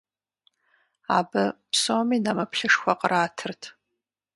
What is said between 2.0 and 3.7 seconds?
нэмыплъышхуэ къратырт.